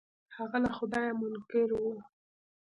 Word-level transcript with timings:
هغه 0.37 0.57
له 0.63 0.69
خدايه 0.77 1.11
منکر 1.21 1.69
و. 1.73 1.81